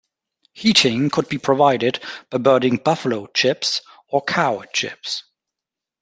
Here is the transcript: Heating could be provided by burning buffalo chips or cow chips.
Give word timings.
Heating 0.53 1.11
could 1.11 1.29
be 1.29 1.37
provided 1.37 1.99
by 2.31 2.39
burning 2.39 2.77
buffalo 2.77 3.27
chips 3.27 3.81
or 4.07 4.23
cow 4.23 4.63
chips. 4.73 5.25